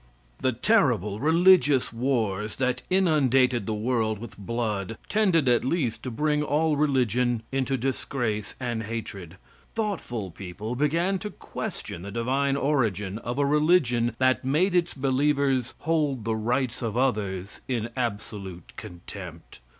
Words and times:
The 0.39 0.51
terrible 0.51 1.19
religious 1.19 1.93
wars 1.93 2.55
that 2.55 2.81
inundated 2.89 3.67
the 3.67 3.75
world 3.75 4.17
with 4.17 4.35
blood 4.35 4.97
tended 5.09 5.47
at 5.47 5.63
least 5.63 6.01
to 6.01 6.09
bring 6.09 6.41
all 6.41 6.75
religion 6.75 7.43
into 7.51 7.77
disgrace 7.77 8.55
and 8.59 8.81
hatred. 8.81 9.37
Thoughtful 9.75 10.31
people 10.31 10.73
began 10.73 11.19
to 11.19 11.29
question 11.29 12.01
the 12.01 12.09
divine 12.09 12.55
origin 12.55 13.19
of 13.19 13.37
a 13.37 13.45
religion 13.45 14.15
that 14.17 14.43
made 14.43 14.73
its 14.73 14.95
believers 14.95 15.75
hold 15.81 16.25
the 16.25 16.35
rights 16.35 16.81
of 16.81 16.97
others 16.97 17.59
in 17.67 17.89
absolute 17.95 18.73
contempt. 18.77 19.59